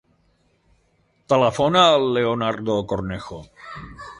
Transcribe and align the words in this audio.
Telefona 1.33 1.83
al 1.91 2.07
Leonardo 2.17 2.79
Cornejo. 2.95 3.43